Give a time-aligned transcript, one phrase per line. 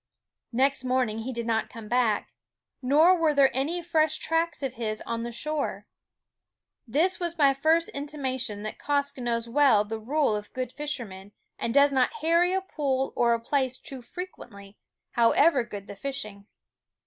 [0.51, 2.33] Next morning he did not come back;
[2.81, 5.85] nor were there any fresh tracks of his on the shore.
[6.87, 11.33] This was my first intimation that Quoskh knows well the rule of good fisher men,
[11.59, 14.75] and does not harry a pool or a place too frequently,
[15.11, 16.47] however good the fishing.